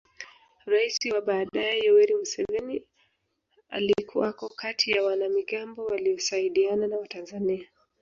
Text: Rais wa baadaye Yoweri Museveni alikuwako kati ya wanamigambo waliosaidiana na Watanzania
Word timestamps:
Rais 0.71 0.97
wa 1.13 1.21
baadaye 1.21 1.79
Yoweri 1.79 2.15
Museveni 2.15 2.83
alikuwako 3.69 4.49
kati 4.49 4.91
ya 4.91 5.03
wanamigambo 5.03 5.85
waliosaidiana 5.85 6.87
na 6.87 6.97
Watanzania 6.97 7.67